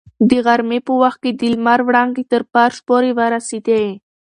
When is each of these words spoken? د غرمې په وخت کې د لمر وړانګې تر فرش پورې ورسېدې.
د 0.29 0.31
غرمې 0.45 0.79
په 0.87 0.93
وخت 1.01 1.19
کې 1.23 1.31
د 1.39 1.41
لمر 1.53 1.79
وړانګې 1.87 2.23
تر 2.31 2.41
فرش 2.51 2.75
پورې 2.87 3.11
ورسېدې. 3.17 3.85